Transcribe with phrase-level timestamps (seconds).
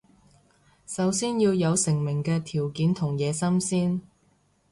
[0.87, 4.01] 首先要有成名嘅條件同野心先